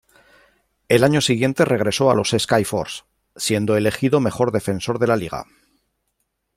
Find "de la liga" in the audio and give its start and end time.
4.97-5.45